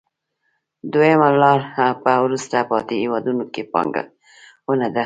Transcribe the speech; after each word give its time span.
دویمه 0.93 1.29
لار 1.41 1.59
په 2.03 2.11
وروسته 2.25 2.57
پاتې 2.71 2.93
هېوادونو 3.03 3.43
کې 3.53 3.61
پانګونه 3.73 4.87
ده 4.93 4.99